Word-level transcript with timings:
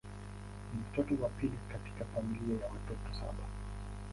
Ni 0.73 0.79
mtoto 0.91 1.23
wa 1.23 1.29
pili 1.29 1.59
katika 1.71 2.05
familia 2.05 2.61
ya 2.61 2.67
watoto 2.67 3.13
saba. 3.13 3.47